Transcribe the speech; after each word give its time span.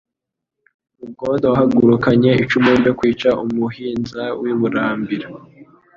Rugondo 1.01 1.45
wahagurukanye 1.51 2.31
icumu 2.43 2.69
ryo 2.79 2.93
kwica 2.99 3.29
umuhinza 3.43 4.23
w'i 4.41 4.53
Burambira, 4.59 5.27